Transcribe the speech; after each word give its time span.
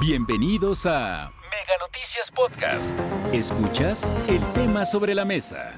Bienvenidos 0.00 0.86
a 0.86 1.32
Mega 1.50 1.74
Noticias 1.80 2.30
Podcast. 2.30 2.96
Escuchas 3.32 4.14
el 4.28 4.40
tema 4.52 4.84
sobre 4.84 5.12
la 5.12 5.24
mesa. 5.24 5.72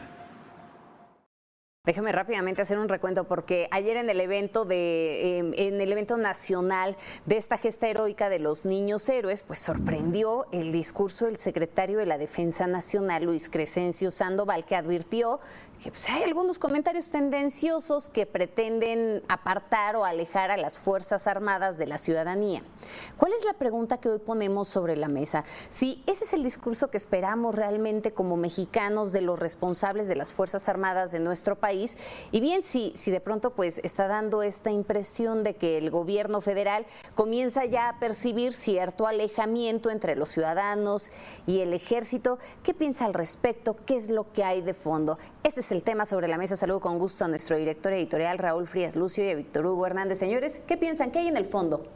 Déjame 1.86 2.12
rápidamente 2.12 2.60
hacer 2.60 2.78
un 2.78 2.90
recuento 2.90 3.24
porque 3.24 3.66
ayer 3.70 3.96
en 3.96 4.10
el 4.10 4.20
evento 4.20 4.66
de 4.66 5.38
em, 5.38 5.52
en 5.56 5.80
el 5.80 5.90
evento 5.90 6.18
nacional 6.18 6.98
de 7.24 7.38
esta 7.38 7.56
gesta 7.56 7.88
heroica 7.88 8.28
de 8.28 8.38
los 8.38 8.66
niños 8.66 9.08
héroes, 9.08 9.42
pues 9.42 9.58
sorprendió 9.60 10.46
el 10.52 10.70
discurso 10.70 11.24
del 11.24 11.38
secretario 11.38 11.98
de 11.98 12.04
la 12.04 12.18
Defensa 12.18 12.66
Nacional 12.66 13.24
Luis 13.24 13.48
Crescencio 13.48 14.10
Sandoval 14.10 14.66
que 14.66 14.76
advirtió 14.76 15.40
pues, 15.88 16.10
hay 16.10 16.24
algunos 16.24 16.58
comentarios 16.58 17.10
tendenciosos 17.10 18.10
que 18.10 18.26
pretenden 18.26 19.22
apartar 19.28 19.96
o 19.96 20.04
alejar 20.04 20.50
a 20.50 20.58
las 20.58 20.76
Fuerzas 20.76 21.26
Armadas 21.26 21.78
de 21.78 21.86
la 21.86 21.96
ciudadanía. 21.96 22.62
¿Cuál 23.16 23.32
es 23.32 23.44
la 23.44 23.54
pregunta 23.54 23.98
que 23.98 24.10
hoy 24.10 24.18
ponemos 24.18 24.68
sobre 24.68 24.96
la 24.96 25.08
mesa? 25.08 25.44
Si 25.70 26.02
ese 26.06 26.24
es 26.24 26.34
el 26.34 26.42
discurso 26.42 26.90
que 26.90 26.98
esperamos 26.98 27.54
realmente 27.54 28.12
como 28.12 28.36
mexicanos 28.36 29.12
de 29.12 29.22
los 29.22 29.38
responsables 29.38 30.06
de 30.08 30.16
las 30.16 30.32
Fuerzas 30.32 30.68
Armadas 30.68 31.12
de 31.12 31.20
nuestro 31.20 31.56
país, 31.56 31.96
y 32.30 32.40
bien 32.40 32.62
si, 32.62 32.92
si 32.94 33.10
de 33.10 33.20
pronto 33.20 33.50
pues 33.50 33.80
está 33.82 34.06
dando 34.06 34.42
esta 34.42 34.70
impresión 34.70 35.42
de 35.42 35.54
que 35.54 35.78
el 35.78 35.90
gobierno 35.90 36.42
federal 36.42 36.84
comienza 37.14 37.64
ya 37.64 37.88
a 37.88 37.98
percibir 37.98 38.52
cierto 38.52 39.06
alejamiento 39.06 39.88
entre 39.88 40.16
los 40.16 40.28
ciudadanos 40.28 41.10
y 41.46 41.60
el 41.60 41.72
ejército, 41.72 42.38
¿qué 42.62 42.74
piensa 42.74 43.06
al 43.06 43.14
respecto? 43.14 43.76
¿Qué 43.86 43.96
es 43.96 44.10
lo 44.10 44.30
que 44.32 44.44
hay 44.44 44.60
de 44.60 44.74
fondo? 44.74 45.18
Este 45.42 45.60
es 45.60 45.72
el 45.72 45.82
tema 45.82 46.04
sobre 46.04 46.28
la 46.28 46.36
mesa. 46.36 46.54
Saludo 46.54 46.80
con 46.80 46.98
gusto 46.98 47.24
a 47.24 47.28
nuestro 47.28 47.56
director 47.56 47.94
editorial 47.94 48.36
Raúl 48.38 48.66
Frías 48.66 48.94
Lucio 48.94 49.24
y 49.24 49.30
a 49.30 49.34
Víctor 49.34 49.64
Hugo 49.64 49.86
Hernández. 49.86 50.18
Señores, 50.18 50.60
¿qué 50.66 50.76
piensan? 50.76 51.10
¿Qué 51.10 51.20
hay 51.20 51.28
en 51.28 51.38
el 51.38 51.46
fondo? 51.46 51.86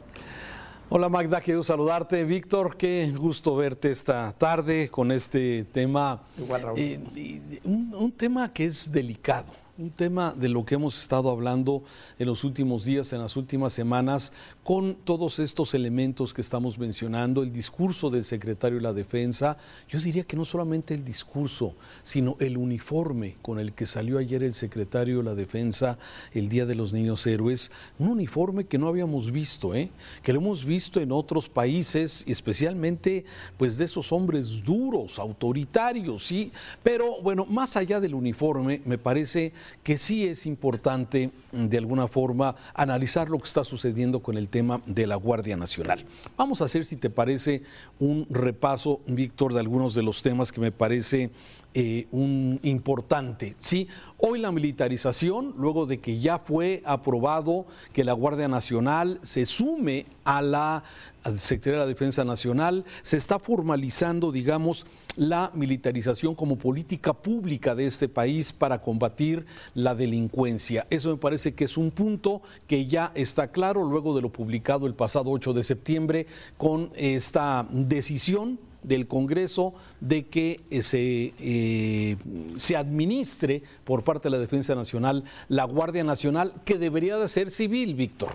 Hola 0.89 1.09
Magda, 1.09 1.39
quiero 1.41 1.63
saludarte. 1.63 2.23
Víctor, 2.23 2.75
qué 2.75 3.13
gusto 3.15 3.55
verte 3.55 3.91
esta 3.91 4.33
tarde 4.35 4.89
con 4.89 5.11
este 5.11 5.63
tema. 5.65 6.23
Igual, 6.39 6.61
Raúl. 6.63 6.79
Eh, 6.79 7.59
un, 7.65 7.93
un 7.93 8.11
tema 8.13 8.51
que 8.51 8.65
es 8.65 8.91
delicado 8.91 9.53
un 9.77 9.91
tema 9.91 10.33
de 10.35 10.47
lo 10.47 10.65
que 10.65 10.75
hemos 10.75 10.99
estado 11.01 11.29
hablando 11.29 11.83
en 12.17 12.27
los 12.27 12.43
últimos 12.43 12.85
días, 12.85 13.11
en 13.13 13.19
las 13.19 13.35
últimas 13.35 13.73
semanas, 13.73 14.31
con 14.65 14.95
todos 14.95 15.37
estos 15.37 15.75
elementos 15.75 16.33
que 16.33 16.41
estamos 16.41 16.79
mencionando, 16.79 17.43
el 17.43 17.53
discurso 17.53 18.09
del 18.09 18.23
secretario 18.23 18.79
de 18.79 18.81
la 18.81 18.93
Defensa, 18.93 19.57
yo 19.87 19.99
diría 19.99 20.23
que 20.23 20.35
no 20.35 20.43
solamente 20.43 20.95
el 20.95 21.05
discurso, 21.05 21.75
sino 22.03 22.35
el 22.39 22.57
uniforme 22.57 23.35
con 23.43 23.59
el 23.59 23.73
que 23.73 23.85
salió 23.85 24.17
ayer 24.17 24.41
el 24.41 24.55
secretario 24.55 25.19
de 25.19 25.23
la 25.23 25.35
Defensa 25.35 25.99
el 26.33 26.49
Día 26.49 26.65
de 26.65 26.73
los 26.73 26.93
Niños 26.93 27.27
Héroes, 27.27 27.69
un 27.99 28.07
uniforme 28.07 28.65
que 28.65 28.79
no 28.79 28.87
habíamos 28.87 29.31
visto, 29.31 29.75
¿eh? 29.75 29.91
que 30.23 30.33
lo 30.33 30.39
hemos 30.39 30.65
visto 30.65 30.99
en 30.99 31.11
otros 31.11 31.47
países, 31.47 32.23
especialmente 32.25 33.23
pues 33.57 33.77
de 33.77 33.85
esos 33.85 34.11
hombres 34.11 34.63
duros, 34.63 35.19
autoritarios, 35.19 36.25
¿sí? 36.25 36.51
Pero 36.81 37.21
bueno, 37.21 37.45
más 37.45 37.77
allá 37.77 37.99
del 37.99 38.15
uniforme, 38.15 38.81
me 38.83 38.97
parece 38.97 39.53
que 39.83 39.95
sí 39.99 40.25
es 40.25 40.47
importante 40.47 41.29
de 41.51 41.77
alguna 41.77 42.07
forma 42.07 42.55
analizar 42.73 43.29
lo 43.29 43.37
que 43.37 43.45
está 43.45 43.63
sucediendo 43.63 44.23
con 44.23 44.39
el 44.39 44.49
tema 44.55 44.79
de 44.85 45.05
la 45.05 45.17
Guardia 45.17 45.57
Nacional. 45.57 46.05
Vamos 46.37 46.61
a 46.61 46.65
hacer, 46.65 46.85
si 46.85 46.95
te 46.95 47.09
parece, 47.09 47.63
un 47.99 48.25
repaso, 48.29 49.01
Víctor, 49.05 49.53
de 49.53 49.59
algunos 49.59 49.93
de 49.95 50.01
los 50.01 50.23
temas 50.23 50.53
que 50.53 50.61
me 50.61 50.71
parece 50.71 51.29
eh, 51.77 52.07
un 52.11 52.61
importante. 52.63 53.57
Sí, 53.59 53.89
hoy 54.17 54.39
la 54.39 54.53
militarización, 54.53 55.53
luego 55.57 55.85
de 55.85 55.99
que 55.99 56.19
ya 56.19 56.39
fue 56.39 56.81
aprobado 56.85 57.65
que 57.91 58.05
la 58.05 58.13
Guardia 58.13 58.47
Nacional 58.47 59.19
se 59.23 59.45
sume 59.45 60.05
a 60.23 60.41
la 60.41 60.85
Secretaría 61.33 61.79
de 61.79 61.85
la 61.85 61.89
Defensa 61.89 62.23
Nacional, 62.23 62.85
se 63.01 63.17
está 63.17 63.39
formalizando, 63.39 64.31
digamos, 64.31 64.85
la 65.17 65.51
militarización 65.53 66.33
como 66.33 66.55
política 66.55 67.11
pública 67.11 67.75
de 67.75 67.87
este 67.87 68.07
país 68.07 68.53
para 68.53 68.81
combatir 68.81 69.45
la 69.73 69.95
delincuencia. 69.95 70.87
Eso 70.89 71.09
me 71.09 71.17
parece 71.17 71.55
que 71.55 71.65
es 71.65 71.75
un 71.75 71.91
punto 71.91 72.41
que 72.67 72.85
ya 72.85 73.11
está 73.15 73.51
claro 73.51 73.83
luego 73.83 74.15
de 74.15 74.21
lo 74.21 74.31
publicado 74.31 74.87
el 74.87 74.93
pasado 74.93 75.29
8 75.29 75.51
de 75.51 75.65
septiembre 75.65 76.27
con 76.57 76.91
esta 76.95 77.67
decisión 77.69 78.59
del 78.87 79.07
Congreso 79.07 79.73
de 79.99 80.27
que 80.27 80.61
eh, 80.69 80.81
se, 80.81 81.33
eh, 81.39 82.17
se 82.57 82.75
administre 82.75 83.63
por 83.83 84.03
parte 84.03 84.27
de 84.27 84.31
la 84.31 84.39
Defensa 84.39 84.75
Nacional 84.75 85.23
la 85.49 85.65
Guardia 85.65 86.03
Nacional, 86.03 86.53
que 86.65 86.77
debería 86.77 87.17
de 87.17 87.27
ser 87.27 87.51
civil, 87.51 87.95
Víctor. 87.95 88.29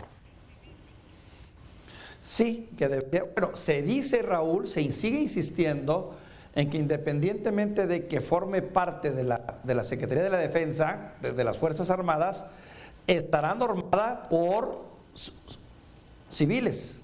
Sí, 2.22 2.69
que 2.77 2.89
debería, 2.89 3.25
pero 3.34 3.56
se 3.56 3.83
dice 3.83 4.22
Raúl, 4.22 4.69
se 4.69 4.93
sigue 4.93 5.21
insistiendo 5.21 6.16
en 6.55 6.69
que 6.69 6.78
independientemente 6.78 7.87
de 7.87 8.06
que 8.06 8.21
forme 8.21 8.60
parte 8.60 9.10
de 9.10 9.25
la, 9.25 9.60
de 9.62 9.75
la 9.75 9.84
Secretaría 9.84 10.25
de 10.25 10.31
la 10.31 10.39
Defensa, 10.39 11.15
de, 11.22 11.33
de 11.33 11.44
las 11.44 11.59
Fuerzas 11.59 11.91
Armadas, 11.91 12.44
estará 13.06 13.55
normada 13.55 14.25
por 14.28 14.84
civiles 16.28 17.00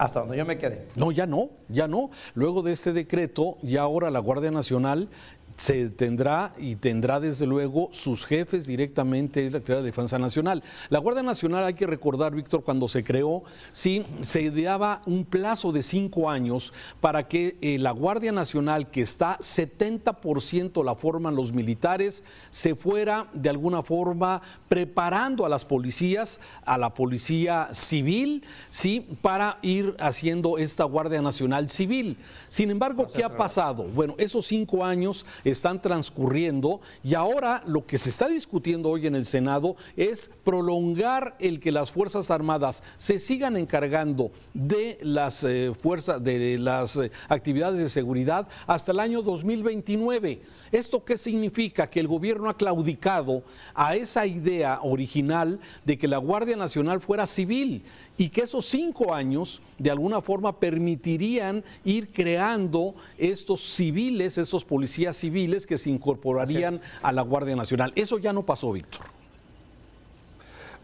hasta 0.00 0.20
donde 0.20 0.38
yo 0.38 0.46
me 0.46 0.56
quedé. 0.56 0.88
No, 0.96 1.12
ya 1.12 1.26
no, 1.26 1.50
ya 1.68 1.86
no. 1.86 2.10
Luego 2.32 2.62
de 2.62 2.72
este 2.72 2.94
decreto, 2.94 3.58
ya 3.62 3.82
ahora 3.82 4.10
la 4.10 4.18
Guardia 4.18 4.50
Nacional 4.50 5.10
se 5.60 5.90
tendrá 5.90 6.54
y 6.56 6.76
tendrá 6.76 7.20
desde 7.20 7.44
luego 7.44 7.90
sus 7.92 8.24
jefes 8.24 8.66
directamente 8.66 9.44
es 9.44 9.52
la 9.52 9.58
Secretaría 9.58 9.82
de 9.82 9.90
Defensa 9.90 10.18
Nacional. 10.18 10.62
La 10.88 11.00
Guardia 11.00 11.22
Nacional, 11.22 11.64
hay 11.64 11.74
que 11.74 11.86
recordar, 11.86 12.34
Víctor, 12.34 12.64
cuando 12.64 12.88
se 12.88 13.04
creó, 13.04 13.42
sí, 13.70 14.06
se 14.22 14.50
daba 14.50 15.02
un 15.04 15.26
plazo 15.26 15.70
de 15.70 15.82
cinco 15.82 16.30
años 16.30 16.72
para 17.02 17.28
que 17.28 17.58
eh, 17.60 17.78
la 17.78 17.90
Guardia 17.90 18.32
Nacional, 18.32 18.90
que 18.90 19.02
está 19.02 19.36
70% 19.38 20.82
la 20.82 20.94
forman 20.94 21.36
los 21.36 21.52
militares, 21.52 22.24
se 22.48 22.74
fuera 22.74 23.26
de 23.34 23.50
alguna 23.50 23.82
forma 23.82 24.40
preparando 24.66 25.44
a 25.44 25.50
las 25.50 25.66
policías, 25.66 26.40
a 26.64 26.78
la 26.78 26.94
policía 26.94 27.68
civil, 27.72 28.44
sí, 28.70 29.06
para 29.20 29.58
ir 29.60 29.94
haciendo 29.98 30.56
esta 30.56 30.84
Guardia 30.84 31.20
Nacional 31.20 31.68
civil. 31.68 32.16
Sin 32.48 32.70
embargo, 32.70 33.08
¿qué 33.12 33.22
ha 33.22 33.36
pasado? 33.36 33.84
Bueno, 33.84 34.14
esos 34.16 34.46
cinco 34.46 34.86
años 34.86 35.26
están 35.50 35.80
transcurriendo 35.82 36.80
y 37.02 37.14
ahora 37.14 37.62
lo 37.66 37.86
que 37.86 37.98
se 37.98 38.10
está 38.10 38.28
discutiendo 38.28 38.90
hoy 38.90 39.06
en 39.06 39.14
el 39.14 39.26
Senado 39.26 39.76
es 39.96 40.30
prolongar 40.44 41.36
el 41.38 41.60
que 41.60 41.72
las 41.72 41.90
Fuerzas 41.90 42.30
Armadas 42.30 42.82
se 42.98 43.18
sigan 43.18 43.56
encargando 43.56 44.30
de 44.54 44.98
las 45.02 45.44
eh, 45.44 45.72
fuerzas, 45.80 46.22
de 46.22 46.58
las 46.58 46.96
eh, 46.96 47.10
actividades 47.28 47.78
de 47.78 47.88
seguridad 47.88 48.48
hasta 48.66 48.92
el 48.92 49.00
año 49.00 49.22
2029. 49.22 50.40
¿Esto 50.72 51.04
qué 51.04 51.16
significa? 51.16 51.90
Que 51.90 52.00
el 52.00 52.06
gobierno 52.06 52.48
ha 52.48 52.56
claudicado 52.56 53.42
a 53.74 53.96
esa 53.96 54.24
idea 54.26 54.80
original 54.82 55.58
de 55.84 55.98
que 55.98 56.06
la 56.06 56.18
Guardia 56.18 56.56
Nacional 56.56 57.00
fuera 57.00 57.26
civil 57.26 57.82
y 58.16 58.28
que 58.28 58.42
esos 58.42 58.66
cinco 58.66 59.14
años 59.14 59.60
de 59.78 59.90
alguna 59.90 60.20
forma 60.20 60.60
permitirían 60.60 61.64
ir 61.84 62.12
creando 62.12 62.94
estos 63.16 63.62
civiles, 63.72 64.36
estos 64.36 64.62
policías 64.62 65.16
civiles 65.16 65.39
que 65.66 65.78
se 65.78 65.90
incorporarían 65.90 66.80
a 67.02 67.12
la 67.12 67.22
Guardia 67.22 67.56
Nacional. 67.56 67.92
Eso 67.96 68.18
ya 68.18 68.32
no 68.32 68.44
pasó, 68.44 68.72
Víctor. 68.72 69.02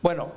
Bueno, 0.02 0.32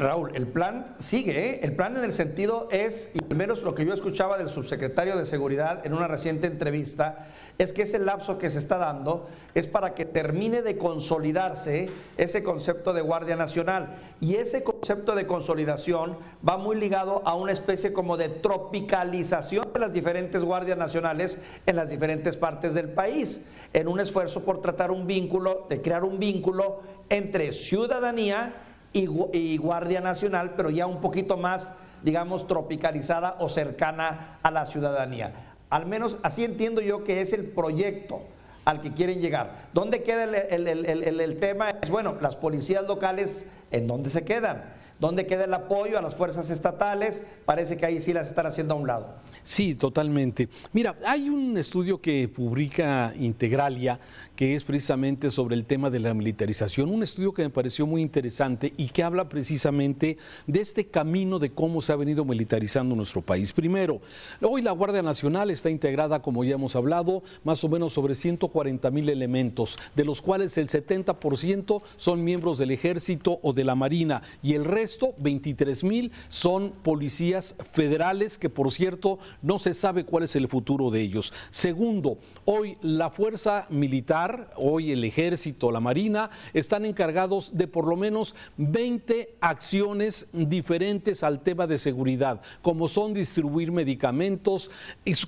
Raúl, 0.00 0.32
el 0.34 0.46
plan 0.46 0.96
sigue, 0.98 1.50
¿eh? 1.50 1.60
el 1.62 1.76
plan 1.76 1.96
en 1.96 2.04
el 2.04 2.12
sentido 2.12 2.68
es, 2.72 3.10
y 3.14 3.22
al 3.22 3.36
menos 3.36 3.62
lo 3.62 3.74
que 3.74 3.84
yo 3.84 3.92
escuchaba 3.92 4.38
del 4.38 4.48
subsecretario 4.48 5.16
de 5.16 5.26
Seguridad 5.26 5.86
en 5.86 5.94
una 5.94 6.08
reciente 6.08 6.46
entrevista, 6.46 7.26
es 7.58 7.74
que 7.74 7.82
ese 7.82 7.98
lapso 7.98 8.38
que 8.38 8.48
se 8.48 8.58
está 8.58 8.78
dando 8.78 9.28
es 9.54 9.66
para 9.66 9.94
que 9.94 10.06
termine 10.06 10.62
de 10.62 10.78
consolidarse 10.78 11.90
ese 12.16 12.42
concepto 12.42 12.94
de 12.94 13.02
Guardia 13.02 13.36
Nacional. 13.36 13.98
Y 14.18 14.36
ese 14.36 14.64
concepto 14.64 15.14
de 15.14 15.26
consolidación 15.26 16.16
va 16.46 16.56
muy 16.56 16.76
ligado 16.76 17.22
a 17.26 17.34
una 17.34 17.52
especie 17.52 17.92
como 17.92 18.16
de 18.16 18.30
tropicalización 18.30 19.70
de 19.74 19.80
las 19.80 19.92
diferentes 19.92 20.42
guardias 20.42 20.78
nacionales 20.78 21.38
en 21.66 21.76
las 21.76 21.90
diferentes 21.90 22.38
partes 22.38 22.72
del 22.72 22.88
país, 22.88 23.42
en 23.74 23.88
un 23.88 24.00
esfuerzo 24.00 24.42
por 24.42 24.62
tratar 24.62 24.90
un 24.90 25.06
vínculo, 25.06 25.66
de 25.68 25.82
crear 25.82 26.04
un 26.04 26.18
vínculo 26.18 26.80
entre 27.10 27.52
ciudadanía 27.52 28.54
y, 28.92 29.56
Guardia 29.58 30.00
Nacional, 30.00 30.54
pero 30.56 30.70
ya 30.70 30.86
un 30.86 31.00
poquito 31.00 31.36
más, 31.36 31.72
digamos, 32.02 32.46
tropicalizada 32.46 33.36
o 33.38 33.48
cercana 33.48 34.38
a 34.42 34.50
la 34.50 34.64
ciudadanía. 34.64 35.54
Al 35.70 35.86
menos 35.86 36.18
así 36.22 36.44
entiendo 36.44 36.80
yo 36.80 37.04
que 37.04 37.20
es 37.20 37.32
el 37.32 37.46
proyecto 37.46 38.22
al 38.64 38.80
que 38.80 38.92
quieren 38.92 39.20
llegar. 39.20 39.68
¿Dónde 39.72 40.02
queda 40.02 40.24
el, 40.24 41.36
tema? 41.36 41.70
Es 41.82 41.90
bueno, 41.90 42.16
las 42.20 42.36
policías 42.36 42.86
locales, 42.86 43.46
¿en 43.70 43.86
dónde 43.86 44.10
se 44.10 44.24
quedan? 44.24 44.80
¿Dónde 45.00 45.26
queda 45.26 45.44
el 45.44 45.54
apoyo 45.54 45.98
a 45.98 46.02
las 46.02 46.14
fuerzas 46.14 46.50
estatales? 46.50 47.22
Parece 47.46 47.78
que 47.78 47.86
ahí 47.86 48.02
sí 48.02 48.12
las 48.12 48.26
están 48.26 48.44
haciendo 48.44 48.74
a 48.74 48.76
un 48.76 48.86
lado. 48.86 49.14
Sí, 49.42 49.74
totalmente. 49.74 50.50
Mira, 50.74 50.94
hay 51.06 51.30
un 51.30 51.56
estudio 51.56 52.02
que 52.02 52.28
publica 52.28 53.14
Integralia 53.18 53.98
que 54.40 54.54
es 54.54 54.64
precisamente 54.64 55.30
sobre 55.30 55.54
el 55.54 55.66
tema 55.66 55.90
de 55.90 56.00
la 56.00 56.14
militarización, 56.14 56.90
un 56.90 57.02
estudio 57.02 57.34
que 57.34 57.42
me 57.42 57.50
pareció 57.50 57.86
muy 57.86 58.00
interesante 58.00 58.72
y 58.78 58.88
que 58.88 59.02
habla 59.02 59.28
precisamente 59.28 60.16
de 60.46 60.60
este 60.60 60.86
camino 60.86 61.38
de 61.38 61.50
cómo 61.50 61.82
se 61.82 61.92
ha 61.92 61.96
venido 61.96 62.24
militarizando 62.24 62.96
nuestro 62.96 63.20
país. 63.20 63.52
Primero, 63.52 64.00
hoy 64.40 64.62
la 64.62 64.72
Guardia 64.72 65.02
Nacional 65.02 65.50
está 65.50 65.68
integrada, 65.68 66.22
como 66.22 66.42
ya 66.42 66.54
hemos 66.54 66.74
hablado, 66.74 67.22
más 67.44 67.62
o 67.64 67.68
menos 67.68 67.92
sobre 67.92 68.14
140 68.14 68.49
mil 68.90 69.08
elementos, 69.08 69.78
de 69.94 70.04
los 70.04 70.22
cuales 70.22 70.56
el 70.58 70.68
70% 70.68 71.82
son 71.96 72.24
miembros 72.24 72.58
del 72.58 72.70
Ejército 72.70 73.38
o 73.42 73.52
de 73.52 73.64
la 73.64 73.74
Marina 73.74 74.22
y 74.42 74.54
el 74.54 74.64
resto, 74.64 75.14
23 75.18 75.84
mil, 75.84 76.12
son 76.28 76.72
policías 76.82 77.54
federales 77.72 78.38
que, 78.38 78.48
por 78.50 78.72
cierto, 78.72 79.18
no 79.42 79.58
se 79.58 79.74
sabe 79.74 80.04
cuál 80.04 80.24
es 80.24 80.36
el 80.36 80.48
futuro 80.48 80.90
de 80.90 81.00
ellos. 81.00 81.32
Segundo, 81.50 82.18
hoy 82.44 82.76
la 82.82 83.10
fuerza 83.10 83.66
militar, 83.70 84.50
hoy 84.56 84.92
el 84.92 85.04
ejército, 85.04 85.70
la 85.70 85.80
marina, 85.80 86.30
están 86.54 86.84
encargados 86.84 87.56
de 87.56 87.66
por 87.66 87.86
lo 87.86 87.96
menos 87.96 88.34
20 88.56 89.36
acciones 89.40 90.26
diferentes 90.32 91.22
al 91.22 91.40
tema 91.40 91.66
de 91.66 91.78
seguridad, 91.78 92.40
como 92.62 92.88
son 92.88 93.14
distribuir 93.14 93.72
medicamentos, 93.72 94.70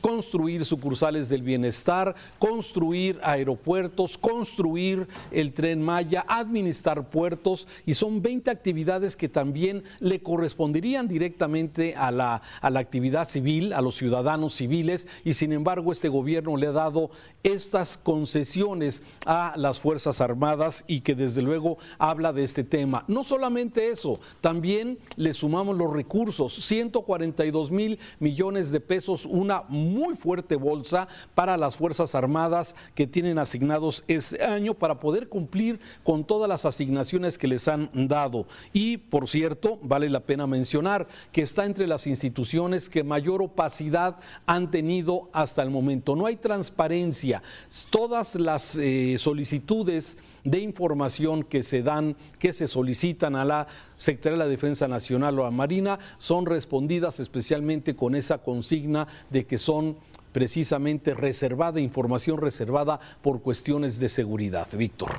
construir 0.00 0.64
sucursales 0.64 1.28
del 1.28 1.42
bienestar, 1.42 2.14
construir 2.38 3.11
aeropuertos, 3.22 4.18
construir 4.18 5.08
el 5.30 5.52
tren 5.52 5.82
Maya, 5.82 6.24
administrar 6.28 7.10
puertos, 7.10 7.66
y 7.86 7.94
son 7.94 8.22
20 8.22 8.50
actividades 8.50 9.16
que 9.16 9.28
también 9.28 9.84
le 10.00 10.22
corresponderían 10.22 11.08
directamente 11.08 11.94
a 11.96 12.10
la, 12.10 12.42
a 12.60 12.70
la 12.70 12.80
actividad 12.80 13.28
civil, 13.28 13.72
a 13.72 13.80
los 13.80 13.96
ciudadanos 13.96 14.54
civiles 14.54 15.06
y 15.24 15.34
sin 15.34 15.52
embargo 15.52 15.92
este 15.92 16.08
gobierno 16.08 16.56
le 16.56 16.66
ha 16.66 16.72
dado 16.72 17.10
estas 17.42 17.96
concesiones 17.96 19.02
a 19.26 19.54
las 19.56 19.80
Fuerzas 19.80 20.20
Armadas 20.20 20.84
y 20.86 21.00
que 21.00 21.14
desde 21.14 21.42
luego 21.42 21.78
habla 21.98 22.32
de 22.32 22.44
este 22.44 22.64
tema. 22.64 23.04
No 23.08 23.24
solamente 23.24 23.90
eso, 23.90 24.20
también 24.40 24.98
le 25.16 25.32
sumamos 25.32 25.76
los 25.76 25.92
recursos, 25.92 26.54
142 26.54 27.70
mil 27.70 27.98
millones 28.20 28.70
de 28.70 28.80
pesos, 28.80 29.26
una 29.26 29.62
muy 29.68 30.14
fuerte 30.14 30.56
bolsa 30.56 31.08
para 31.34 31.56
las 31.56 31.76
Fuerzas 31.76 32.14
Armadas 32.14 32.76
que 32.94 33.01
tienen 33.06 33.38
asignados 33.38 34.04
este 34.08 34.42
año 34.42 34.74
para 34.74 35.00
poder 35.00 35.28
cumplir 35.28 35.80
con 36.02 36.24
todas 36.24 36.48
las 36.48 36.64
asignaciones 36.64 37.38
que 37.38 37.48
les 37.48 37.68
han 37.68 37.90
dado. 38.08 38.46
Y 38.72 38.98
por 38.98 39.28
cierto, 39.28 39.78
vale 39.82 40.08
la 40.08 40.20
pena 40.20 40.46
mencionar 40.46 41.08
que 41.32 41.42
está 41.42 41.64
entre 41.64 41.86
las 41.86 42.06
instituciones 42.06 42.88
que 42.88 43.04
mayor 43.04 43.42
opacidad 43.42 44.18
han 44.46 44.70
tenido 44.70 45.28
hasta 45.32 45.62
el 45.62 45.70
momento. 45.70 46.16
No 46.16 46.26
hay 46.26 46.36
transparencia. 46.36 47.42
Todas 47.90 48.34
las 48.34 48.76
eh, 48.76 49.16
solicitudes 49.18 50.18
de 50.44 50.58
información 50.58 51.44
que 51.44 51.62
se 51.62 51.82
dan, 51.82 52.16
que 52.38 52.52
se 52.52 52.66
solicitan 52.66 53.36
a 53.36 53.44
la 53.44 53.66
Secretaría 53.96 54.38
de 54.38 54.44
la 54.44 54.50
Defensa 54.50 54.88
Nacional 54.88 55.38
o 55.38 55.46
a 55.46 55.50
Marina, 55.50 55.98
son 56.18 56.46
respondidas 56.46 57.20
especialmente 57.20 57.94
con 57.94 58.14
esa 58.14 58.38
consigna 58.38 59.06
de 59.30 59.46
que 59.46 59.58
son 59.58 59.96
precisamente 60.32 61.14
reservada, 61.14 61.80
información 61.80 62.38
reservada 62.38 62.98
por 63.22 63.42
cuestiones 63.42 64.00
de 64.00 64.08
seguridad. 64.08 64.66
Víctor. 64.72 65.10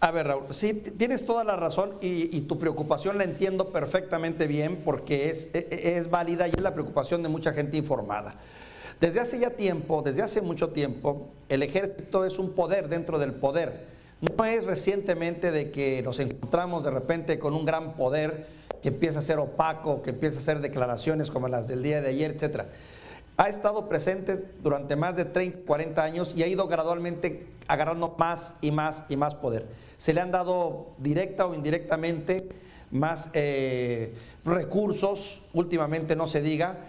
A 0.00 0.12
ver, 0.12 0.28
Raúl, 0.28 0.44
sí, 0.50 0.74
tienes 0.74 1.26
toda 1.26 1.42
la 1.42 1.56
razón 1.56 1.94
y, 2.00 2.40
tu 2.42 2.56
preocupación 2.58 3.18
la 3.18 3.24
entiendo 3.24 3.70
perfectamente 3.70 4.46
bien 4.46 4.82
porque 4.84 5.28
es, 5.28 5.50
e, 5.54 5.66
e, 5.70 5.96
es, 5.96 6.08
válida 6.08 6.46
y 6.46 6.50
es 6.50 6.60
la 6.60 6.72
preocupación 6.72 7.22
de 7.24 7.28
mucha 7.28 7.52
gente 7.52 7.76
informada. 7.76 8.32
Desde 9.00 9.18
hace 9.18 9.40
ya 9.40 9.50
tiempo, 9.50 10.02
desde 10.02 10.22
hace 10.22 10.40
mucho 10.40 10.68
tiempo, 10.68 11.30
el 11.48 11.64
ejército 11.64 12.24
es 12.24 12.38
un 12.38 12.52
poder 12.52 12.88
dentro 12.88 13.18
del 13.18 13.32
poder. 13.32 13.86
No 14.20 14.44
es 14.44 14.64
recientemente 14.64 15.50
de 15.50 15.70
que 15.72 16.02
nos 16.02 16.20
encontramos 16.20 16.84
de 16.84 16.90
repente 16.90 17.38
con 17.40 17.54
un 17.54 17.64
gran 17.64 17.94
poder 17.94 18.46
que 18.82 18.88
empieza 18.88 19.18
a 19.18 19.22
ser 19.22 19.38
opaco, 19.38 20.02
que 20.02 20.10
empieza 20.10 20.38
a 20.38 20.42
hacer 20.42 20.60
declaraciones 20.60 21.30
como 21.30 21.48
las 21.48 21.66
del 21.66 21.82
día 21.82 22.00
de 22.00 22.08
ayer, 22.08 22.32
etcétera. 22.32 22.68
Ha 23.38 23.48
estado 23.48 23.88
presente 23.88 24.44
durante 24.62 24.94
más 24.94 25.16
de 25.16 25.24
30, 25.24 25.60
40 25.66 26.02
años 26.02 26.34
y 26.36 26.42
ha 26.42 26.46
ido 26.46 26.68
gradualmente 26.68 27.46
agarrando 27.66 28.14
más 28.18 28.54
y 28.60 28.70
más 28.70 29.04
y 29.08 29.16
más 29.16 29.34
poder 29.34 29.66
se 29.98 30.14
le 30.14 30.20
han 30.20 30.30
dado 30.30 30.92
directa 30.98 31.46
o 31.46 31.54
indirectamente 31.54 32.48
más 32.90 33.28
eh, 33.34 34.14
recursos, 34.44 35.42
últimamente 35.52 36.16
no 36.16 36.26
se 36.26 36.40
diga, 36.40 36.86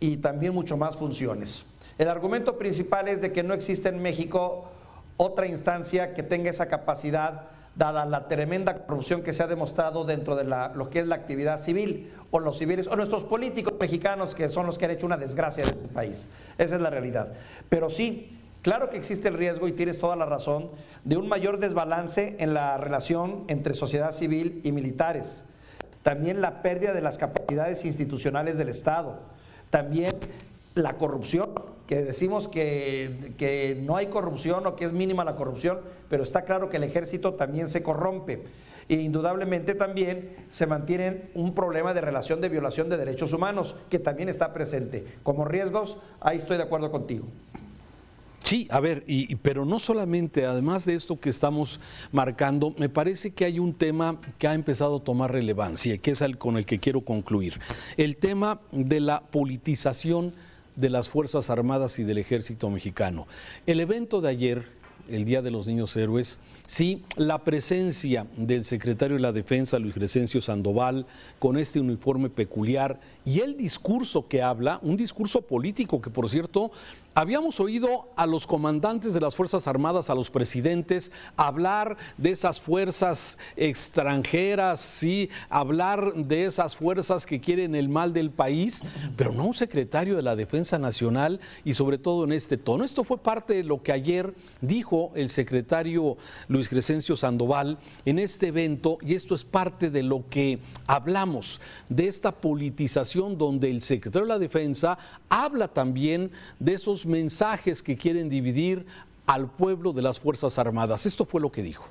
y 0.00 0.16
también 0.16 0.52
mucho 0.54 0.76
más 0.76 0.96
funciones. 0.96 1.64
El 1.98 2.08
argumento 2.08 2.58
principal 2.58 3.08
es 3.08 3.20
de 3.20 3.32
que 3.32 3.42
no 3.42 3.54
existe 3.54 3.90
en 3.90 4.02
México 4.02 4.70
otra 5.16 5.46
instancia 5.46 6.14
que 6.14 6.22
tenga 6.22 6.50
esa 6.50 6.66
capacidad, 6.66 7.48
dada 7.76 8.06
la 8.06 8.26
tremenda 8.26 8.86
corrupción 8.86 9.22
que 9.22 9.32
se 9.32 9.42
ha 9.42 9.46
demostrado 9.46 10.04
dentro 10.04 10.34
de 10.34 10.44
lo 10.44 10.90
que 10.90 11.00
es 11.00 11.06
la 11.06 11.14
actividad 11.14 11.60
civil, 11.60 12.12
o 12.30 12.40
los 12.40 12.58
civiles, 12.58 12.86
o 12.88 12.96
nuestros 12.96 13.22
políticos 13.24 13.74
mexicanos 13.78 14.34
que 14.34 14.48
son 14.48 14.66
los 14.66 14.78
que 14.78 14.86
han 14.86 14.90
hecho 14.90 15.06
una 15.06 15.16
desgracia 15.16 15.62
en 15.62 15.70
este 15.70 15.88
país. 15.88 16.26
Esa 16.58 16.76
es 16.76 16.82
la 16.82 16.90
realidad. 16.90 17.32
Pero 17.68 17.90
sí, 17.90 18.32
Claro 18.66 18.90
que 18.90 18.96
existe 18.96 19.28
el 19.28 19.34
riesgo, 19.34 19.68
y 19.68 19.72
tienes 19.72 20.00
toda 20.00 20.16
la 20.16 20.26
razón, 20.26 20.70
de 21.04 21.16
un 21.16 21.28
mayor 21.28 21.60
desbalance 21.60 22.34
en 22.40 22.52
la 22.52 22.76
relación 22.78 23.44
entre 23.46 23.74
sociedad 23.74 24.10
civil 24.10 24.60
y 24.64 24.72
militares. 24.72 25.44
También 26.02 26.40
la 26.40 26.62
pérdida 26.62 26.92
de 26.92 27.00
las 27.00 27.16
capacidades 27.16 27.84
institucionales 27.84 28.58
del 28.58 28.68
Estado. 28.68 29.20
También 29.70 30.16
la 30.76 30.98
corrupción, 30.98 31.50
que 31.86 32.02
decimos 32.02 32.48
que, 32.48 33.32
que, 33.38 33.80
no 33.82 33.96
hay 33.96 34.06
corrupción 34.06 34.66
o 34.66 34.76
que 34.76 34.84
es 34.84 34.92
mínima 34.92 35.24
la 35.24 35.34
corrupción, 35.34 35.80
pero 36.08 36.22
está 36.22 36.42
claro 36.42 36.68
que 36.68 36.76
el 36.76 36.84
ejército 36.84 37.34
también 37.34 37.70
se 37.70 37.82
corrompe. 37.82 38.44
E 38.88 38.96
indudablemente 38.96 39.74
también 39.74 40.36
se 40.48 40.66
mantiene 40.66 41.30
un 41.34 41.54
problema 41.54 41.94
de 41.94 42.02
relación 42.02 42.40
de 42.40 42.50
violación 42.50 42.88
de 42.88 42.98
derechos 42.98 43.32
humanos, 43.32 43.74
que 43.88 43.98
también 43.98 44.28
está 44.28 44.52
presente. 44.52 45.04
Como 45.22 45.46
riesgos, 45.46 45.96
ahí 46.20 46.38
estoy 46.38 46.58
de 46.58 46.64
acuerdo 46.64 46.92
contigo. 46.92 47.26
Sí, 48.44 48.68
a 48.70 48.78
ver, 48.78 49.02
y, 49.08 49.34
pero 49.36 49.64
no 49.64 49.80
solamente, 49.80 50.44
además 50.44 50.84
de 50.84 50.94
esto 50.94 51.18
que 51.18 51.30
estamos 51.30 51.80
marcando, 52.12 52.76
me 52.78 52.88
parece 52.88 53.32
que 53.32 53.44
hay 53.44 53.58
un 53.58 53.74
tema 53.74 54.20
que 54.38 54.46
ha 54.46 54.54
empezado 54.54 54.98
a 54.98 55.00
tomar 55.02 55.32
relevancia, 55.32 55.98
que 55.98 56.12
es 56.12 56.20
el 56.20 56.38
con 56.38 56.56
el 56.56 56.64
que 56.66 56.78
quiero 56.78 57.00
concluir. 57.00 57.58
El 57.96 58.18
tema 58.18 58.60
de 58.70 59.00
la 59.00 59.20
politización 59.20 60.34
de 60.76 60.90
las 60.90 61.08
Fuerzas 61.08 61.50
Armadas 61.50 61.98
y 61.98 62.04
del 62.04 62.18
Ejército 62.18 62.70
Mexicano. 62.70 63.26
El 63.66 63.80
evento 63.80 64.20
de 64.20 64.28
ayer, 64.28 64.66
el 65.08 65.24
Día 65.24 65.42
de 65.42 65.50
los 65.50 65.66
Niños 65.66 65.96
Héroes, 65.96 66.38
sí, 66.66 67.02
la 67.16 67.38
presencia 67.38 68.26
del 68.36 68.64
secretario 68.64 69.16
de 69.16 69.22
la 69.22 69.32
Defensa, 69.32 69.78
Luis 69.78 69.94
Crescencio 69.94 70.42
Sandoval, 70.42 71.06
con 71.38 71.56
este 71.56 71.80
uniforme 71.80 72.28
peculiar 72.28 73.00
y 73.24 73.40
el 73.40 73.56
discurso 73.56 74.28
que 74.28 74.42
habla, 74.42 74.78
un 74.82 74.96
discurso 74.96 75.42
político 75.42 76.00
que 76.00 76.10
por 76.10 76.28
cierto 76.28 76.70
Habíamos 77.18 77.60
oído 77.60 78.10
a 78.14 78.26
los 78.26 78.46
comandantes 78.46 79.14
de 79.14 79.22
las 79.22 79.34
Fuerzas 79.34 79.66
Armadas, 79.66 80.10
a 80.10 80.14
los 80.14 80.28
presidentes, 80.28 81.10
hablar 81.38 81.96
de 82.18 82.30
esas 82.30 82.60
fuerzas 82.60 83.38
extranjeras, 83.56 84.82
sí, 84.82 85.30
hablar 85.48 86.12
de 86.12 86.44
esas 86.44 86.76
fuerzas 86.76 87.24
que 87.24 87.40
quieren 87.40 87.74
el 87.74 87.88
mal 87.88 88.12
del 88.12 88.30
país, 88.30 88.82
pero 89.16 89.32
no 89.32 89.46
un 89.46 89.54
secretario 89.54 90.14
de 90.14 90.20
la 90.20 90.36
Defensa 90.36 90.78
Nacional 90.78 91.40
y 91.64 91.72
sobre 91.72 91.96
todo 91.96 92.24
en 92.24 92.32
este 92.32 92.58
tono. 92.58 92.84
Esto 92.84 93.02
fue 93.02 93.16
parte 93.16 93.54
de 93.54 93.64
lo 93.64 93.82
que 93.82 93.92
ayer 93.92 94.34
dijo 94.60 95.12
el 95.14 95.30
secretario 95.30 96.18
Luis 96.48 96.68
Crescencio 96.68 97.16
Sandoval 97.16 97.78
en 98.04 98.18
este 98.18 98.48
evento 98.48 98.98
y 99.00 99.14
esto 99.14 99.34
es 99.34 99.42
parte 99.42 99.88
de 99.88 100.02
lo 100.02 100.28
que 100.28 100.58
hablamos, 100.86 101.62
de 101.88 102.08
esta 102.08 102.30
politización 102.30 103.38
donde 103.38 103.70
el 103.70 103.80
secretario 103.80 104.26
de 104.26 104.34
la 104.34 104.38
Defensa 104.38 104.98
habla 105.30 105.68
también 105.68 106.30
de 106.58 106.74
esos 106.74 107.05
mensajes 107.06 107.82
que 107.82 107.96
quieren 107.96 108.28
dividir 108.28 108.86
al 109.26 109.50
pueblo 109.50 109.92
de 109.92 110.02
las 110.02 110.20
Fuerzas 110.20 110.58
Armadas. 110.58 111.06
Esto 111.06 111.24
fue 111.24 111.40
lo 111.40 111.50
que 111.50 111.62
dijo. 111.62 111.86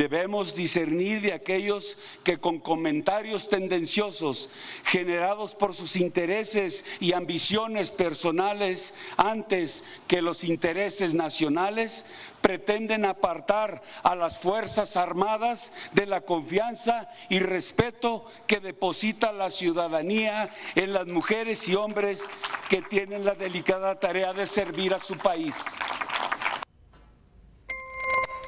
Debemos 0.00 0.54
discernir 0.54 1.20
de 1.20 1.34
aquellos 1.34 1.98
que 2.24 2.38
con 2.38 2.58
comentarios 2.58 3.50
tendenciosos 3.50 4.48
generados 4.82 5.54
por 5.54 5.74
sus 5.74 5.94
intereses 5.94 6.86
y 7.00 7.12
ambiciones 7.12 7.90
personales 7.90 8.94
antes 9.18 9.84
que 10.08 10.22
los 10.22 10.42
intereses 10.42 11.12
nacionales 11.12 12.06
pretenden 12.40 13.04
apartar 13.04 13.82
a 14.02 14.16
las 14.16 14.38
Fuerzas 14.38 14.96
Armadas 14.96 15.70
de 15.92 16.06
la 16.06 16.22
confianza 16.22 17.10
y 17.28 17.40
respeto 17.40 18.24
que 18.46 18.58
deposita 18.58 19.32
la 19.32 19.50
ciudadanía 19.50 20.48
en 20.76 20.94
las 20.94 21.08
mujeres 21.08 21.68
y 21.68 21.74
hombres 21.74 22.22
que 22.70 22.80
tienen 22.80 23.26
la 23.26 23.34
delicada 23.34 24.00
tarea 24.00 24.32
de 24.32 24.46
servir 24.46 24.94
a 24.94 24.98
su 24.98 25.18
país. 25.18 25.54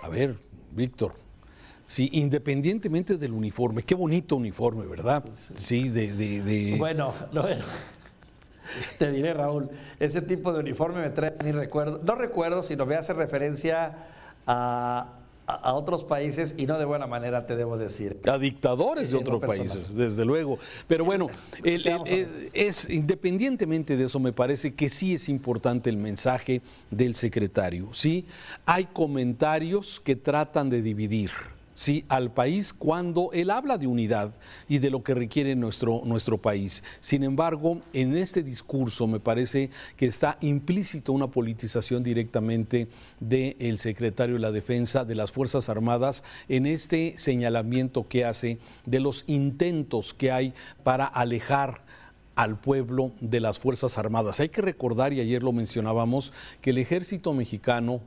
A 0.02 0.08
ver, 0.08 0.38
Víctor. 0.70 1.21
Sí, 1.92 2.08
independientemente 2.12 3.18
del 3.18 3.32
uniforme. 3.32 3.82
Qué 3.82 3.94
bonito 3.94 4.36
uniforme, 4.36 4.86
¿verdad? 4.86 5.24
Sí, 5.54 5.90
de... 5.90 6.76
Bueno, 6.78 7.12
te 8.98 9.10
diré, 9.10 9.34
Raúl, 9.34 9.68
ese 10.00 10.22
tipo 10.22 10.54
de 10.54 10.60
uniforme 10.60 11.02
me 11.02 11.10
trae 11.10 11.34
ni 11.44 11.52
recuerdo, 11.52 12.00
no 12.02 12.14
recuerdo, 12.14 12.62
sino 12.62 12.86
me 12.86 12.94
hace 12.94 13.12
referencia 13.12 14.06
a, 14.46 15.18
a, 15.46 15.74
otros 15.74 16.02
países 16.04 16.54
y 16.56 16.64
no 16.64 16.78
de 16.78 16.86
buena 16.86 17.06
manera, 17.06 17.44
te 17.44 17.56
debo 17.56 17.76
decir. 17.76 18.18
A 18.26 18.38
dictadores 18.38 19.10
de 19.10 19.18
otros 19.18 19.42
países, 19.42 19.94
desde 19.94 20.24
luego. 20.24 20.58
Pero 20.88 21.04
bueno, 21.04 21.26
es, 21.62 22.88
independientemente 22.88 23.98
de 23.98 24.06
eso, 24.06 24.18
me 24.18 24.32
parece 24.32 24.74
que 24.74 24.88
sí 24.88 25.12
es 25.12 25.28
importante 25.28 25.90
el 25.90 25.98
mensaje 25.98 26.62
del 26.90 27.16
secretario. 27.16 27.92
¿sí? 27.92 28.24
Hay 28.64 28.86
comentarios 28.86 30.00
que 30.02 30.16
tratan 30.16 30.70
de 30.70 30.80
dividir 30.80 31.32
¿sí? 31.74 32.04
al 32.08 32.32
país 32.32 32.72
cuando 32.72 33.30
él 33.32 33.50
habla 33.50 33.78
de 33.78 33.86
unidad 33.86 34.32
y 34.68 34.78
de 34.78 34.90
lo 34.90 35.02
que 35.02 35.14
requiere 35.14 35.54
nuestro, 35.54 36.02
nuestro 36.04 36.38
país. 36.38 36.82
Sin 37.00 37.22
embargo, 37.22 37.80
en 37.92 38.16
este 38.16 38.42
discurso 38.42 39.06
me 39.06 39.20
parece 39.20 39.70
que 39.96 40.06
está 40.06 40.38
implícito 40.40 41.12
una 41.12 41.28
politización 41.28 42.02
directamente 42.02 42.88
del 43.20 43.78
secretario 43.78 44.34
de 44.36 44.40
la 44.40 44.52
Defensa 44.52 45.04
de 45.04 45.14
las 45.14 45.32
Fuerzas 45.32 45.68
Armadas 45.68 46.24
en 46.48 46.66
este 46.66 47.14
señalamiento 47.16 48.08
que 48.08 48.24
hace 48.24 48.58
de 48.86 49.00
los 49.00 49.24
intentos 49.26 50.14
que 50.14 50.30
hay 50.30 50.54
para 50.82 51.06
alejar 51.06 51.82
al 52.34 52.58
pueblo 52.58 53.12
de 53.20 53.40
las 53.40 53.58
Fuerzas 53.58 53.98
Armadas. 53.98 54.40
Hay 54.40 54.48
que 54.48 54.62
recordar, 54.62 55.12
y 55.12 55.20
ayer 55.20 55.42
lo 55.42 55.52
mencionábamos, 55.52 56.32
que 56.60 56.70
el 56.70 56.78
ejército 56.78 57.32
mexicano, 57.34 58.00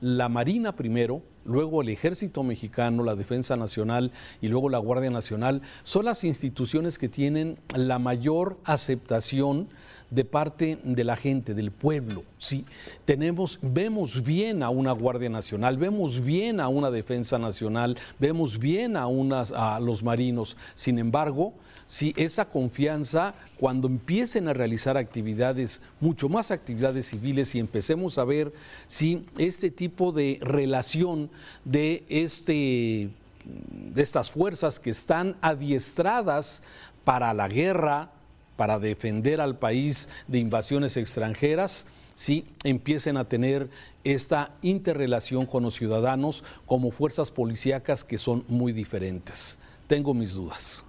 la 0.00 0.28
Marina 0.28 0.76
primero, 0.76 1.22
luego 1.44 1.82
el 1.82 1.88
Ejército 1.88 2.42
Mexicano, 2.42 3.02
la 3.02 3.16
Defensa 3.16 3.56
Nacional 3.56 4.12
y 4.40 4.48
luego 4.48 4.68
la 4.68 4.78
Guardia 4.78 5.10
Nacional, 5.10 5.62
son 5.84 6.04
las 6.04 6.24
instituciones 6.24 6.98
que 6.98 7.08
tienen 7.08 7.58
la 7.74 7.98
mayor 7.98 8.58
aceptación 8.64 9.68
de 10.10 10.24
parte 10.24 10.78
de 10.82 11.04
la 11.04 11.16
gente, 11.16 11.54
del 11.54 11.70
pueblo. 11.70 12.24
Sí, 12.38 12.64
tenemos, 13.04 13.58
vemos 13.62 14.22
bien 14.24 14.62
a 14.62 14.70
una 14.70 14.92
Guardia 14.92 15.28
Nacional, 15.28 15.78
vemos 15.78 16.22
bien 16.22 16.60
a 16.60 16.68
una 16.68 16.90
Defensa 16.90 17.38
Nacional, 17.38 17.96
vemos 18.18 18.58
bien 18.58 18.96
a, 18.96 19.06
unas, 19.06 19.52
a 19.52 19.78
los 19.78 20.02
marinos. 20.02 20.56
Sin 20.74 20.98
embargo, 20.98 21.54
si 21.86 22.12
esa 22.16 22.48
confianza, 22.48 23.34
cuando 23.58 23.86
empiecen 23.88 24.48
a 24.48 24.52
realizar 24.52 24.96
actividades, 24.96 25.80
mucho 26.00 26.28
más 26.28 26.50
actividades 26.50 27.06
civiles, 27.06 27.54
y 27.54 27.60
empecemos 27.60 28.18
a 28.18 28.24
ver 28.24 28.52
si 28.88 29.26
este 29.38 29.70
tipo 29.70 30.12
de 30.12 30.38
relación 30.40 31.29
de, 31.64 32.04
este, 32.08 33.10
de 33.44 34.02
estas 34.02 34.30
fuerzas 34.30 34.80
que 34.80 34.90
están 34.90 35.36
adiestradas 35.40 36.62
para 37.04 37.32
la 37.34 37.48
guerra, 37.48 38.10
para 38.56 38.78
defender 38.78 39.40
al 39.40 39.56
país 39.56 40.08
de 40.28 40.38
invasiones 40.38 40.96
extranjeras, 40.96 41.86
si 42.14 42.44
empiecen 42.64 43.16
a 43.16 43.24
tener 43.24 43.70
esta 44.04 44.50
interrelación 44.60 45.46
con 45.46 45.62
los 45.62 45.74
ciudadanos 45.74 46.44
como 46.66 46.90
fuerzas 46.90 47.30
policíacas 47.30 48.04
que 48.04 48.18
son 48.18 48.44
muy 48.48 48.72
diferentes. 48.72 49.58
Tengo 49.86 50.12
mis 50.12 50.34
dudas. 50.34 50.84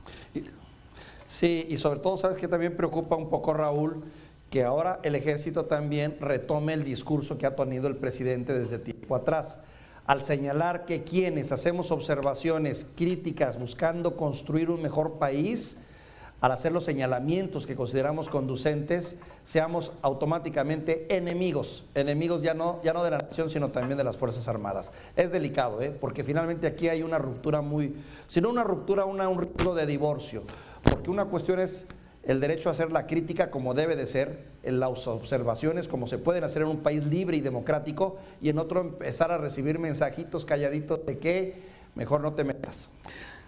Sí, 1.28 1.66
y 1.70 1.78
sobre 1.78 2.02
todo, 2.02 2.18
¿sabes 2.18 2.38
que 2.38 2.50
también 2.50 2.76
preocupa 2.76 3.16
un 3.16 3.30
poco, 3.30 3.54
Raúl? 3.54 4.04
Que 4.50 4.64
ahora 4.64 5.00
el 5.04 5.16
ejército 5.16 5.64
también 5.64 6.18
retome 6.20 6.74
el 6.74 6.84
discurso 6.84 7.38
que 7.38 7.46
ha 7.46 7.56
tenido 7.56 7.88
el 7.88 7.96
presidente 7.96 8.52
desde 8.52 8.78
tiempo 8.78 9.16
atrás, 9.16 9.58
al 10.06 10.22
señalar 10.22 10.86
que 10.86 11.04
quienes 11.04 11.52
hacemos 11.52 11.92
observaciones 11.92 12.86
críticas 12.96 13.60
buscando 13.60 14.18
construir 14.18 14.70
un 14.70 14.82
mejor 14.82 15.20
país, 15.20 15.78
al 16.42 16.52
hacer 16.52 16.72
los 16.72 16.86
señalamientos 16.86 17.68
que 17.68 17.76
consideramos 17.76 18.28
conducentes, 18.28 19.16
seamos 19.46 19.92
automáticamente 20.02 21.16
enemigos, 21.16 21.86
enemigos 21.94 22.42
ya 22.42 22.56
no, 22.56 22.82
ya 22.84 22.94
no 22.94 23.04
de 23.04 23.12
la 23.12 23.20
nación, 23.20 23.52
sino 23.52 23.70
también 23.70 23.98
de 23.98 24.04
las 24.04 24.18
Fuerzas 24.18 24.48
Armadas. 24.48 24.92
Es 25.16 25.32
delicado, 25.32 25.82
¿eh? 25.82 25.92
porque 25.92 26.24
finalmente 26.24 26.66
aquí 26.66 26.90
hay 26.90 27.04
una 27.04 27.20
ruptura 27.20 27.62
muy, 27.62 27.96
si 28.28 28.42
no 28.42 28.50
una 28.50 28.64
ruptura, 28.64 29.06
una, 29.06 29.30
un 29.30 29.42
riesgo 29.42 29.76
de 29.76 29.86
divorcio 29.86 30.44
porque 30.84 31.10
una 31.10 31.26
cuestión 31.26 31.60
es 31.60 31.86
el 32.32 32.40
derecho 32.40 32.70
a 32.70 32.72
hacer 32.72 32.92
la 32.92 33.08
crítica 33.08 33.52
como 33.52 33.74
debe 33.74 33.96
de 33.96 34.08
ser, 34.08 34.46
en 34.64 34.80
las 34.80 35.08
observaciones 35.08 35.88
como 35.88 36.08
se 36.08 36.18
pueden 36.18 36.44
hacer 36.44 36.64
en 36.64 36.70
un 36.70 36.80
país 36.80 37.04
libre 37.06 37.38
y 37.38 37.42
democrático, 37.42 38.18
y 38.42 38.50
en 38.50 38.58
otro 38.58 38.82
empezar 38.82 39.32
a 39.32 39.38
recibir 39.38 39.80
mensajitos 39.80 40.46
calladitos 40.46 41.06
de 41.06 41.20
que 41.20 41.62
mejor 41.96 42.22
no 42.22 42.34
te 42.34 42.44
metas. 42.44 42.90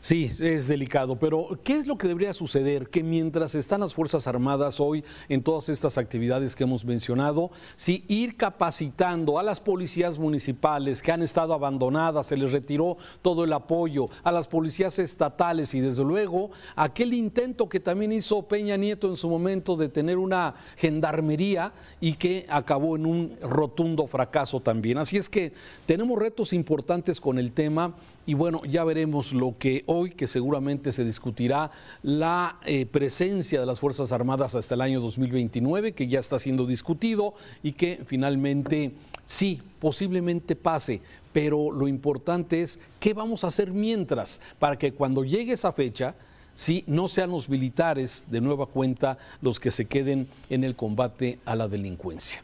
Sí, 0.04 0.30
es 0.42 0.68
delicado, 0.68 1.16
pero 1.16 1.58
¿qué 1.64 1.78
es 1.78 1.88
lo 1.88 1.98
que 1.98 2.10
debería 2.10 2.34
suceder? 2.34 2.90
Que 2.90 3.02
mientras 3.04 3.56
están 3.56 3.80
las 3.80 3.94
Fuerzas 3.94 4.28
Armadas 4.28 4.82
hoy 4.82 5.06
en 5.30 5.42
todas 5.42 5.70
estas 5.70 5.98
actividades 5.98 6.58
que 6.58 6.66
hemos 6.66 6.84
mencionado, 6.84 7.52
sí, 7.78 8.04
ir 8.10 8.36
capacitando 8.36 9.40
a 9.40 9.44
las 9.44 9.62
policías 9.62 10.20
municipales 10.20 11.02
que 11.02 11.14
han 11.14 11.22
estado 11.22 11.54
abandonadas, 11.54 12.28
se 12.28 12.36
les 12.36 12.52
retiró 12.52 12.98
todo 13.22 13.46
el 13.46 13.54
apoyo, 13.54 14.08
a 14.26 14.34
las 14.34 14.50
policías 14.50 15.00
estatales 15.00 15.74
y 15.74 15.80
desde 15.80 16.04
luego 16.04 16.52
aquel 16.76 17.14
intento 17.14 17.70
que 17.70 17.80
también 17.80 18.12
hizo 18.12 18.42
Peña 18.42 18.76
Nieto 18.76 19.08
en 19.08 19.16
su 19.16 19.30
momento 19.30 19.78
de 19.78 19.88
tener 19.88 20.18
una 20.18 20.56
gendarmería 20.76 21.72
y 22.02 22.16
que 22.16 22.46
acabó 22.50 22.98
en 22.98 23.06
un 23.06 23.38
rotundo 23.42 24.06
fracaso 24.08 24.60
también. 24.60 24.98
Así 24.98 25.16
es 25.16 25.30
que 25.30 25.54
tenemos 25.86 26.20
retos 26.20 26.52
importantes 26.52 27.22
con 27.22 27.40
el 27.40 27.54
tema 27.54 27.96
y 28.26 28.34
bueno, 28.36 28.62
ya 28.66 28.84
veremos 28.84 29.34
lo 29.34 29.58
que 29.58 29.84
hoy, 29.86 30.12
que 30.12 30.28
seguramente 30.28 30.92
se 30.92 31.04
discutirá, 31.04 31.72
la 32.02 32.58
eh, 32.66 32.86
presencia 32.86 33.60
de 33.60 33.66
las 33.66 33.80
Fuerzas 33.80 34.12
Armadas 34.12 34.56
hasta 34.56 34.76
el 34.76 34.82
año 34.82 35.02
2029, 35.02 35.94
que 35.94 36.08
ya 36.08 36.20
está 36.20 36.40
siendo 36.40 36.66
discutido 36.66 37.34
y 37.62 37.74
que 37.74 38.02
finalmente 38.06 38.94
sí, 39.26 39.62
posiblemente 39.80 40.56
pase, 40.56 41.02
pero 41.34 41.72
lo 41.72 41.88
importante 41.88 42.62
es 42.62 42.80
qué 43.00 43.14
vamos 43.14 43.44
a 43.44 43.48
hacer 43.48 43.72
mientras, 43.72 44.40
para 44.60 44.78
que 44.78 44.94
cuando 44.94 45.26
llegue 45.26 45.54
esa 45.54 45.74
fecha, 45.74 46.16
sí, 46.56 46.86
no 46.88 47.10
sean 47.10 47.32
los 47.32 47.50
militares 47.50 48.28
de 48.30 48.40
nueva 48.40 48.68
cuenta 48.68 49.18
los 49.42 49.60
que 49.60 49.72
se 49.72 49.86
queden 49.86 50.28
en 50.50 50.64
el 50.64 50.76
combate 50.76 51.40
a 51.46 51.56
la 51.56 51.68
delincuencia. 51.68 52.42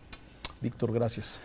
Víctor, 0.61 0.91
gracias 0.91 1.39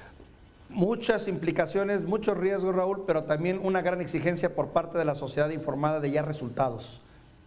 muchas 0.74 1.28
implicaciones, 1.28 2.02
muchos 2.02 2.36
riesgos, 2.36 2.74
Raúl, 2.74 3.04
pero 3.06 3.24
también 3.24 3.60
una 3.62 3.80
gran 3.80 4.00
exigencia 4.00 4.54
por 4.54 4.70
parte 4.70 4.98
de 4.98 5.04
la 5.04 5.14
sociedad 5.14 5.50
informada 5.50 6.00
de 6.00 6.10
ya 6.10 6.22
resultados, 6.22 7.00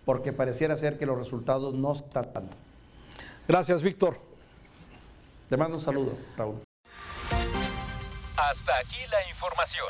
porque 0.05 0.33
pareciera 0.33 0.75
ser 0.77 0.97
que 0.97 1.05
los 1.05 1.17
resultados 1.17 1.73
no 1.75 1.93
están 1.93 2.29
dando. 2.33 2.55
Gracias, 3.47 3.81
Víctor. 3.83 4.19
Te 5.49 5.57
mando 5.57 5.77
un 5.77 5.81
saludo, 5.81 6.13
Raúl. 6.35 6.61
Hasta 8.37 8.77
aquí 8.77 8.99
la 9.11 9.29
información. 9.29 9.87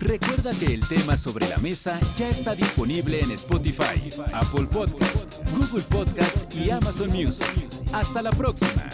Recuerda 0.00 0.50
que 0.58 0.74
el 0.74 0.86
tema 0.86 1.16
sobre 1.16 1.48
la 1.48 1.58
mesa 1.58 1.98
ya 2.16 2.28
está 2.28 2.54
disponible 2.56 3.20
en 3.20 3.30
Spotify, 3.32 4.10
Apple 4.32 4.66
Podcast, 4.66 5.40
Google 5.56 5.84
Podcast 5.84 6.54
y 6.54 6.70
Amazon 6.70 7.10
Music. 7.10 7.68
Hasta 7.92 8.20
la 8.22 8.30
próxima. 8.30 8.88